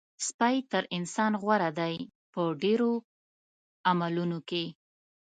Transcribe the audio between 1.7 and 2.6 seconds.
دی په